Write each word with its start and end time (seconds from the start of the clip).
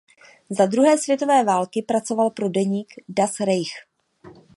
Za 0.49 0.65
druhé 0.65 0.97
světové 0.97 1.43
války 1.43 1.81
pracoval 1.81 2.29
pro 2.29 2.47
týdeník 2.49 2.87
"Das 3.09 3.39
Reich". 3.39 3.71